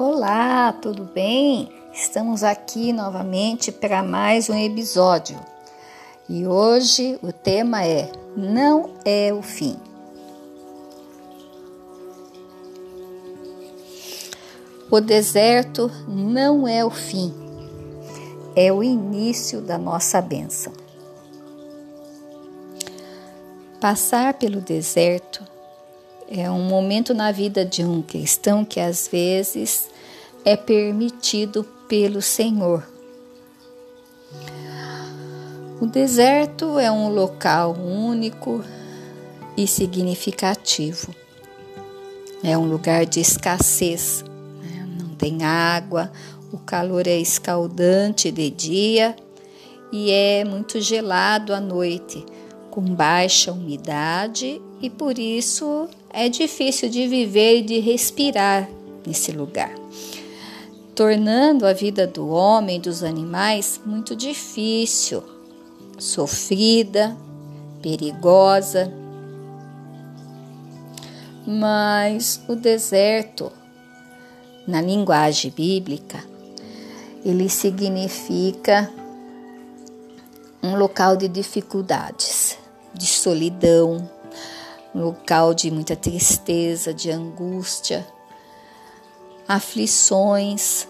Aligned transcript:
Olá, 0.00 0.72
tudo 0.74 1.02
bem? 1.02 1.72
Estamos 1.92 2.44
aqui 2.44 2.92
novamente 2.92 3.72
para 3.72 4.00
mais 4.00 4.48
um 4.48 4.54
episódio. 4.54 5.36
E 6.28 6.46
hoje 6.46 7.18
o 7.20 7.32
tema 7.32 7.84
é 7.84 8.08
Não 8.36 8.90
é 9.04 9.34
o 9.34 9.42
fim. 9.42 9.76
O 14.88 15.00
deserto 15.00 15.90
não 16.06 16.68
é 16.68 16.84
o 16.84 16.90
fim, 16.90 17.34
é 18.54 18.72
o 18.72 18.84
início 18.84 19.60
da 19.60 19.76
nossa 19.76 20.20
bênção. 20.22 20.72
Passar 23.80 24.34
pelo 24.34 24.60
deserto 24.60 25.57
é 26.30 26.50
um 26.50 26.62
momento 26.62 27.14
na 27.14 27.32
vida 27.32 27.64
de 27.64 27.82
um 27.82 28.02
cristão 28.02 28.64
que 28.64 28.78
às 28.78 29.08
vezes 29.08 29.88
é 30.44 30.56
permitido 30.56 31.64
pelo 31.88 32.20
Senhor. 32.20 32.86
O 35.80 35.86
deserto 35.86 36.78
é 36.78 36.90
um 36.90 37.08
local 37.08 37.72
único 37.72 38.62
e 39.56 39.66
significativo. 39.66 41.14
É 42.42 42.58
um 42.58 42.66
lugar 42.66 43.06
de 43.06 43.20
escassez, 43.20 44.22
né? 44.60 44.86
não 45.00 45.14
tem 45.14 45.44
água, 45.44 46.12
o 46.52 46.58
calor 46.58 47.06
é 47.06 47.18
escaldante 47.18 48.30
de 48.30 48.50
dia 48.50 49.16
e 49.90 50.10
é 50.10 50.44
muito 50.44 50.80
gelado 50.80 51.54
à 51.54 51.60
noite 51.60 52.24
com 52.70 52.82
baixa 52.82 53.50
umidade 53.50 54.60
e 54.80 54.88
por 54.88 55.18
isso 55.18 55.88
é 56.10 56.28
difícil 56.28 56.88
de 56.88 57.06
viver 57.06 57.58
e 57.58 57.62
de 57.62 57.80
respirar 57.80 58.68
nesse 59.06 59.32
lugar, 59.32 59.74
tornando 60.94 61.66
a 61.66 61.72
vida 61.72 62.06
do 62.06 62.28
homem 62.28 62.76
e 62.76 62.80
dos 62.80 63.02
animais 63.02 63.80
muito 63.84 64.16
difícil, 64.16 65.22
sofrida, 65.98 67.16
perigosa. 67.82 68.92
Mas 71.46 72.40
o 72.46 72.54
deserto, 72.54 73.50
na 74.66 74.82
linguagem 74.82 75.50
bíblica, 75.50 76.22
ele 77.24 77.48
significa 77.48 78.90
um 80.62 80.76
local 80.76 81.16
de 81.16 81.28
dificuldades, 81.28 82.58
de 82.92 83.06
solidão, 83.06 84.08
um 84.98 85.04
local 85.04 85.54
de 85.54 85.70
muita 85.70 85.94
tristeza, 85.94 86.92
de 86.92 87.10
angústia, 87.10 88.06
aflições, 89.46 90.88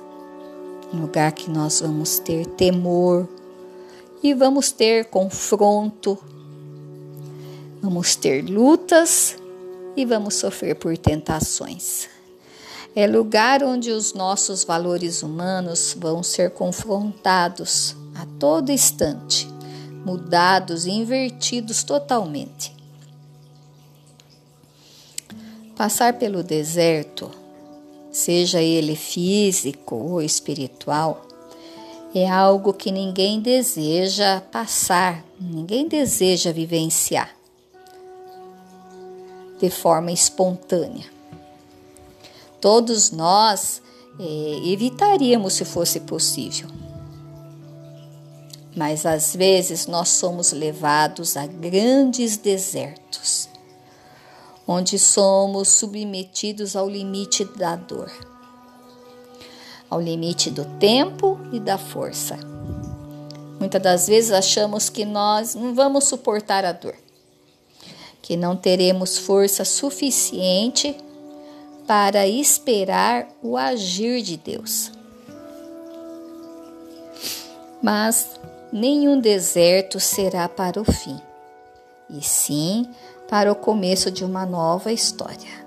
um 0.93 1.03
lugar 1.03 1.33
que 1.33 1.51
nós 1.51 1.81
vamos 1.81 2.19
ter 2.19 2.47
temor 2.47 3.29
e 4.23 4.33
vamos 4.33 4.73
ter 4.73 5.05
confronto, 5.05 6.19
vamos 7.83 8.17
ter 8.17 8.43
lutas 8.43 9.37
e 9.95 10.07
vamos 10.07 10.35
sofrer 10.35 10.75
por 10.75 10.97
tentações. 10.97 12.09
É 12.97 13.07
lugar 13.07 13.63
onde 13.63 13.91
os 13.91 14.15
nossos 14.15 14.65
valores 14.65 15.23
humanos 15.23 15.95
vão 15.97 16.23
ser 16.23 16.51
confrontados 16.51 17.95
a 18.15 18.25
todo 18.39 18.73
instante 18.73 19.47
mudados 20.05 20.87
e 20.87 20.91
invertidos 20.91 21.83
totalmente. 21.83 22.78
Passar 25.79 26.15
pelo 26.15 26.43
deserto, 26.43 27.31
seja 28.11 28.61
ele 28.61 28.97
físico 28.97 29.95
ou 29.95 30.21
espiritual, 30.21 31.25
é 32.13 32.29
algo 32.29 32.73
que 32.75 32.91
ninguém 32.91 33.41
deseja 33.41 34.41
passar, 34.41 35.25
ninguém 35.41 35.87
deseja 35.87 36.53
vivenciar 36.53 37.35
de 39.61 39.71
forma 39.71 40.11
espontânea. 40.11 41.07
Todos 42.61 43.13
nós 43.13 43.81
é, 44.19 44.69
evitaríamos 44.69 45.55
se 45.55 45.65
fosse 45.65 46.01
possível 46.01 46.69
mas 48.79 49.05
às 49.05 49.35
vezes 49.35 49.89
nós 49.89 50.09
somos 50.09 50.53
levados 50.53 51.37
a 51.37 51.47
grandes 51.47 52.37
desertos, 52.37 53.48
onde 54.71 54.99
somos 54.99 55.69
submetidos 55.69 56.77
ao 56.77 56.87
limite 56.87 57.43
da 57.43 57.75
dor, 57.75 58.13
ao 59.89 59.99
limite 59.99 60.51
do 60.51 60.67
tempo 60.79 61.41
e 61.51 61.59
da 61.59 61.79
força. 61.79 62.39
Muitas 63.59 63.83
das 63.83 64.07
vezes 64.07 64.31
achamos 64.31 64.91
que 64.91 65.07
nós 65.07 65.55
não 65.55 65.75
vamos 65.75 66.05
suportar 66.05 66.67
a 66.67 66.73
dor, 66.73 66.95
que 68.21 68.37
não 68.37 68.55
teremos 68.55 69.17
força 69.17 69.65
suficiente 69.65 70.95
para 71.87 72.29
esperar 72.29 73.27
o 73.43 73.57
agir 73.57 74.21
de 74.21 74.37
Deus. 74.37 74.93
Mas 77.83 78.39
nenhum 78.71 79.19
deserto 79.19 79.99
será 79.99 80.47
para 80.47 80.79
o 80.79 80.85
fim, 80.85 81.19
e 82.11 82.21
sim 82.23 82.87
para 83.29 83.53
o 83.53 83.55
começo 83.55 84.11
de 84.11 84.25
uma 84.25 84.47
nova 84.47 84.93
história. 84.93 85.67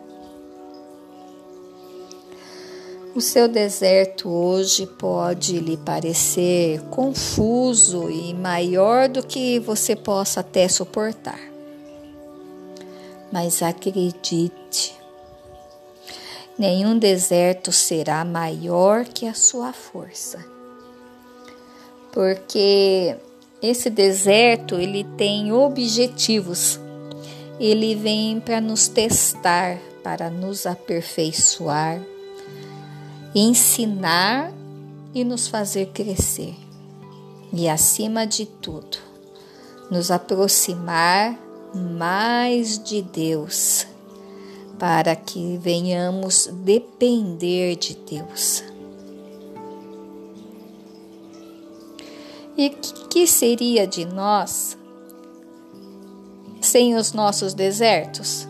O 3.14 3.22
seu 3.22 3.48
deserto 3.48 4.30
hoje 4.30 4.88
pode 4.88 5.60
lhe 5.60 5.78
parecer 5.78 6.82
confuso 6.90 8.10
e 8.10 8.34
maior 8.34 9.10
do 9.10 9.22
que 9.22 9.60
você 9.60 9.96
possa 9.96 10.40
até 10.40 10.68
suportar. 10.68 11.40
Mas 13.32 13.62
acredite, 13.62 14.98
nenhum 16.58 16.98
deserto 16.98 17.72
será 17.72 18.24
maior 18.24 19.06
que 19.06 19.28
a 19.28 19.34
sua 19.34 19.74
força 19.74 20.52
porque 22.12 23.16
esse 23.62 23.90
deserto 23.90 24.76
ele 24.76 25.04
tem 25.18 25.52
objetivos. 25.52 26.80
Ele 27.62 27.94
vem 27.94 28.40
para 28.40 28.60
nos 28.60 28.88
testar, 28.88 29.78
para 30.04 30.32
nos 30.32 30.66
aperfeiçoar, 30.66 32.02
ensinar 33.36 34.52
e 35.14 35.24
nos 35.24 35.48
fazer 35.48 35.92
crescer. 35.94 36.56
E 37.54 37.70
acima 37.70 38.26
de 38.26 38.48
tudo, 38.48 38.98
nos 39.92 40.10
aproximar 40.10 41.40
mais 41.76 42.84
de 42.84 43.04
Deus, 43.04 43.86
para 44.80 45.16
que 45.16 45.56
venhamos 45.58 46.50
depender 46.64 47.76
de 47.76 47.96
Deus. 47.96 48.64
E 52.58 52.72
que 52.72 53.28
seria 53.28 53.86
de 53.86 54.04
nós 54.04 54.81
sem 56.72 56.96
os 56.96 57.14
nossos 57.14 57.54
desertos? 57.54 58.48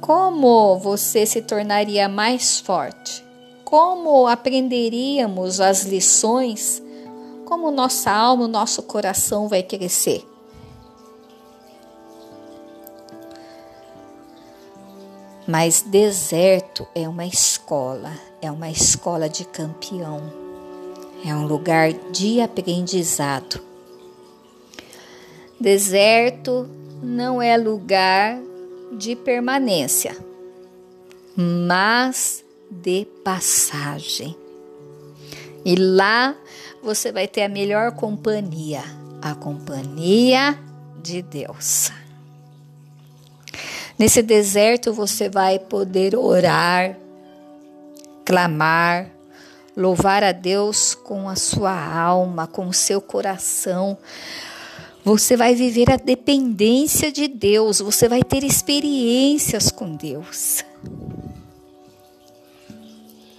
Como 0.00 0.78
você 0.78 1.26
se 1.26 1.42
tornaria 1.42 2.08
mais 2.08 2.60
forte? 2.60 3.24
Como 3.64 4.26
aprenderíamos 4.26 5.60
as 5.60 5.82
lições? 5.82 6.80
Como 7.44 7.70
nossa 7.70 8.10
alma, 8.12 8.46
nosso 8.46 8.82
coração 8.82 9.48
vai 9.48 9.62
crescer? 9.62 10.24
Mas 15.46 15.82
deserto 15.82 16.86
é 16.94 17.08
uma 17.08 17.26
escola, 17.26 18.12
é 18.40 18.50
uma 18.50 18.70
escola 18.70 19.28
de 19.28 19.44
campeão 19.44 20.46
é 21.24 21.34
um 21.34 21.46
lugar 21.46 21.92
de 22.12 22.40
aprendizado. 22.40 23.65
Deserto 25.58 26.68
não 27.02 27.40
é 27.40 27.56
lugar 27.56 28.38
de 28.92 29.16
permanência, 29.16 30.16
mas 31.36 32.44
de 32.70 33.06
passagem. 33.24 34.36
E 35.64 35.74
lá 35.74 36.36
você 36.82 37.10
vai 37.10 37.26
ter 37.26 37.42
a 37.42 37.48
melhor 37.48 37.92
companhia, 37.92 38.82
a 39.20 39.34
companhia 39.34 40.58
de 41.02 41.22
Deus. 41.22 41.90
Nesse 43.98 44.22
deserto 44.22 44.92
você 44.92 45.28
vai 45.28 45.58
poder 45.58 46.14
orar, 46.14 46.96
clamar, 48.24 49.10
louvar 49.76 50.22
a 50.22 50.32
Deus 50.32 50.94
com 50.94 51.28
a 51.28 51.34
sua 51.34 51.72
alma, 51.72 52.46
com 52.46 52.68
o 52.68 52.74
seu 52.74 53.00
coração. 53.00 53.96
Você 55.06 55.36
vai 55.36 55.54
viver 55.54 55.88
a 55.88 55.96
dependência 55.96 57.12
de 57.12 57.28
Deus, 57.28 57.78
você 57.78 58.08
vai 58.08 58.24
ter 58.24 58.42
experiências 58.42 59.70
com 59.70 59.94
Deus. 59.94 60.64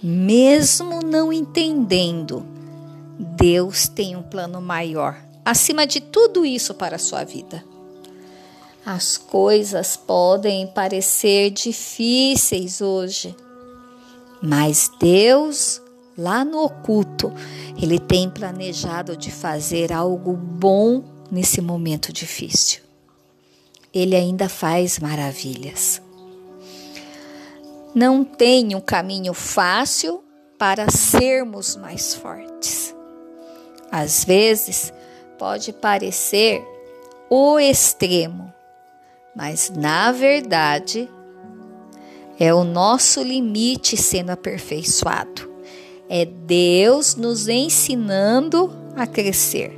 mesmo 0.02 1.00
não 1.04 1.30
entendendo, 1.30 2.42
Deus 3.18 3.86
tem 3.86 4.16
um 4.16 4.22
plano 4.22 4.62
maior 4.62 5.14
acima 5.44 5.86
de 5.86 6.00
tudo 6.00 6.46
isso 6.46 6.72
para 6.72 6.96
a 6.96 6.98
sua 6.98 7.22
vida. 7.22 7.62
As 8.82 9.18
coisas 9.18 9.94
podem 9.94 10.68
parecer 10.68 11.50
difíceis 11.50 12.80
hoje, 12.80 13.36
mas 14.40 14.90
Deus, 14.98 15.82
lá 16.16 16.46
no 16.46 16.64
oculto, 16.64 17.30
Ele 17.76 17.98
tem 17.98 18.30
planejado 18.30 19.14
de 19.14 19.30
fazer 19.30 19.92
algo 19.92 20.32
bom 20.32 21.17
nesse 21.30 21.60
momento 21.60 22.12
difícil. 22.12 22.80
Ele 23.92 24.14
ainda 24.14 24.48
faz 24.48 24.98
maravilhas. 24.98 26.00
Não 27.94 28.22
tem 28.22 28.74
um 28.74 28.80
caminho 28.80 29.32
fácil 29.32 30.22
para 30.58 30.90
sermos 30.90 31.76
mais 31.76 32.14
fortes. 32.14 32.94
Às 33.90 34.24
vezes, 34.24 34.92
pode 35.38 35.72
parecer 35.72 36.62
o 37.30 37.58
extremo, 37.58 38.52
mas 39.34 39.70
na 39.70 40.12
verdade 40.12 41.08
é 42.38 42.52
o 42.52 42.64
nosso 42.64 43.22
limite 43.22 43.96
sendo 43.96 44.30
aperfeiçoado. 44.30 45.48
É 46.08 46.24
Deus 46.24 47.14
nos 47.14 47.48
ensinando 47.48 48.72
a 48.96 49.06
crescer. 49.06 49.77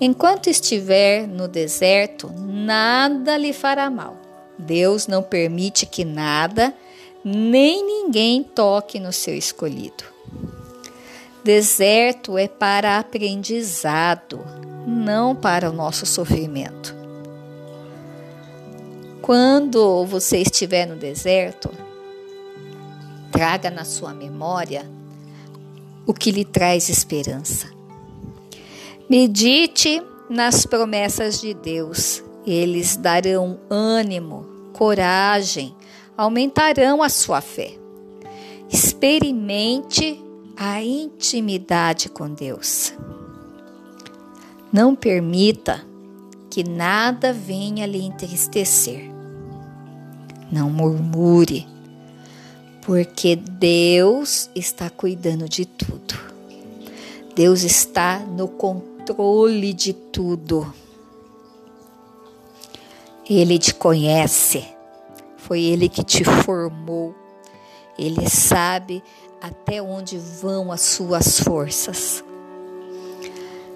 Enquanto 0.00 0.48
estiver 0.48 1.28
no 1.28 1.46
deserto, 1.46 2.32
nada 2.34 3.36
lhe 3.36 3.52
fará 3.52 3.90
mal. 3.90 4.16
Deus 4.58 5.06
não 5.06 5.22
permite 5.22 5.84
que 5.84 6.04
nada, 6.04 6.74
nem 7.22 7.84
ninguém 7.84 8.42
toque 8.42 8.98
no 8.98 9.12
seu 9.12 9.34
escolhido. 9.34 10.04
Deserto 11.44 12.38
é 12.38 12.48
para 12.48 12.98
aprendizado, 12.98 14.40
não 14.86 15.36
para 15.36 15.68
o 15.68 15.72
nosso 15.72 16.06
sofrimento. 16.06 16.94
Quando 19.20 20.06
você 20.06 20.38
estiver 20.38 20.86
no 20.86 20.96
deserto, 20.96 21.70
traga 23.30 23.70
na 23.70 23.84
sua 23.84 24.14
memória 24.14 24.84
o 26.06 26.14
que 26.14 26.30
lhe 26.30 26.44
traz 26.44 26.88
esperança. 26.88 27.79
Medite 29.10 30.00
nas 30.28 30.64
promessas 30.64 31.40
de 31.40 31.52
Deus, 31.52 32.22
eles 32.46 32.94
darão 32.94 33.58
ânimo, 33.68 34.46
coragem, 34.72 35.74
aumentarão 36.16 37.02
a 37.02 37.08
sua 37.08 37.40
fé. 37.40 37.72
Experimente 38.72 40.22
a 40.56 40.80
intimidade 40.80 42.08
com 42.08 42.32
Deus. 42.32 42.94
Não 44.72 44.94
permita 44.94 45.84
que 46.48 46.62
nada 46.62 47.32
venha 47.32 47.86
lhe 47.86 48.04
entristecer. 48.04 49.10
Não 50.52 50.70
murmure, 50.70 51.66
porque 52.86 53.34
Deus 53.34 54.48
está 54.54 54.88
cuidando 54.88 55.48
de 55.48 55.64
tudo. 55.64 56.14
Deus 57.34 57.62
está 57.62 58.20
no 58.20 58.46
controle 59.14 59.72
de 59.72 59.92
tudo. 59.92 60.72
Ele 63.28 63.58
te 63.58 63.74
conhece, 63.74 64.64
foi 65.36 65.62
Ele 65.62 65.88
que 65.88 66.02
te 66.02 66.24
formou, 66.24 67.14
Ele 67.98 68.28
sabe 68.28 69.02
até 69.40 69.80
onde 69.80 70.18
vão 70.18 70.72
as 70.72 70.80
suas 70.80 71.40
forças. 71.40 72.24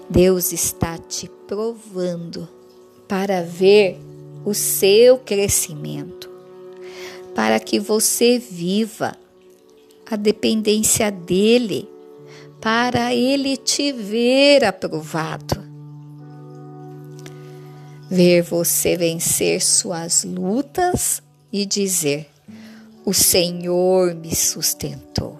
Deus 0.09 0.51
está 0.51 0.97
te 0.97 1.29
provando 1.47 2.47
para 3.07 3.41
ver 3.41 3.99
o 4.43 4.53
seu 4.53 5.17
crescimento, 5.17 6.29
para 7.33 7.59
que 7.59 7.79
você 7.79 8.37
viva 8.37 9.15
a 10.05 10.15
dependência 10.15 11.09
dele, 11.11 11.89
para 12.65 13.13
ele 13.13 13.57
te 13.57 13.91
ver 13.91 14.65
aprovado. 14.65 15.63
Ver 18.09 18.41
você 18.41 18.97
vencer 18.97 19.61
suas 19.61 20.23
lutas 20.23 21.21
e 21.53 21.63
dizer: 21.63 22.27
O 23.05 23.13
Senhor 23.13 24.15
me 24.15 24.35
sustentou. 24.35 25.39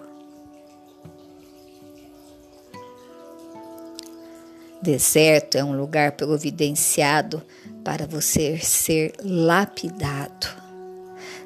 Deserto 4.80 5.58
é 5.58 5.64
um 5.64 5.76
lugar 5.76 6.12
providenciado 6.12 7.42
para 7.82 8.06
você 8.06 8.56
ser 8.58 9.12
lapidado. 9.20 10.46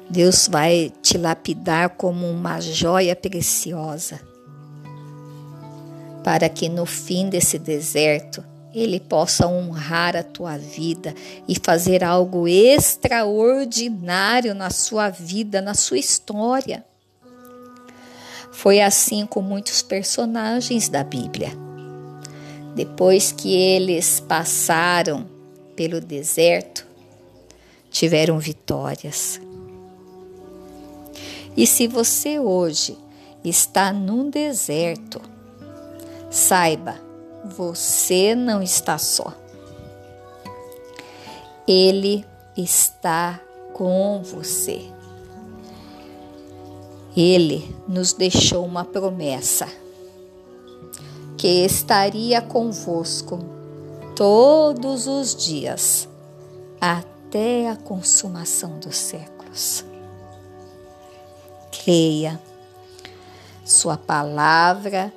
Deus 0.07 0.47
vai 0.47 0.93
te 1.01 1.17
lapidar 1.17 1.89
como 1.97 2.29
uma 2.29 2.61
joia 2.61 3.15
preciosa, 3.15 4.21
para 6.23 6.47
que 6.49 6.69
no 6.69 6.85
fim 6.85 7.29
desse 7.29 7.57
deserto 7.57 8.43
ele 8.73 8.99
possa 8.99 9.47
honrar 9.47 10.15
a 10.15 10.23
tua 10.23 10.57
vida 10.57 11.13
e 11.47 11.55
fazer 11.61 12.03
algo 12.03 12.47
extraordinário 12.47 14.55
na 14.55 14.69
sua 14.69 15.09
vida, 15.09 15.61
na 15.61 15.73
sua 15.73 15.97
história. 15.97 16.85
Foi 18.51 18.81
assim 18.81 19.25
com 19.25 19.41
muitos 19.41 19.81
personagens 19.81 20.87
da 20.87 21.03
Bíblia. 21.03 21.51
Depois 22.75 23.31
que 23.31 23.53
eles 23.53 24.19
passaram 24.19 25.25
pelo 25.75 25.99
deserto, 25.99 26.85
tiveram 27.89 28.39
vitórias. 28.39 29.41
E 31.55 31.67
se 31.67 31.87
você 31.87 32.39
hoje 32.39 32.97
está 33.43 33.91
num 33.91 34.29
deserto, 34.29 35.21
saiba, 36.31 36.95
você 37.43 38.33
não 38.33 38.63
está 38.63 38.97
só. 38.97 39.33
Ele 41.67 42.25
está 42.57 43.39
com 43.73 44.23
você. 44.23 44.89
Ele 47.15 47.75
nos 47.87 48.13
deixou 48.13 48.65
uma 48.65 48.85
promessa 48.85 49.67
que 51.37 51.65
estaria 51.65 52.41
convosco 52.41 53.39
todos 54.15 55.07
os 55.07 55.35
dias, 55.35 56.07
até 56.79 57.69
a 57.69 57.75
consumação 57.75 58.79
dos 58.79 58.95
séculos. 58.95 59.83
Creia, 61.83 62.39
Sua 63.65 63.97
palavra, 63.97 65.11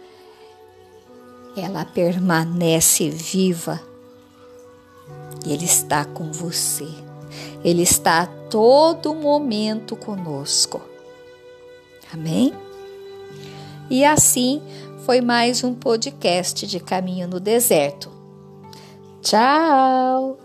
ela 1.56 1.84
permanece 1.84 3.10
viva. 3.10 3.80
Ele 5.46 5.64
está 5.64 6.04
com 6.04 6.32
você. 6.32 6.88
Ele 7.64 7.82
está 7.82 8.22
a 8.22 8.26
todo 8.26 9.14
momento 9.14 9.96
conosco. 9.96 10.80
Amém? 12.12 12.52
E 13.90 14.04
assim 14.04 14.62
foi 15.04 15.20
mais 15.20 15.62
um 15.62 15.74
podcast 15.74 16.66
de 16.66 16.80
Caminho 16.80 17.28
no 17.28 17.38
Deserto. 17.38 18.10
Tchau! 19.20 20.43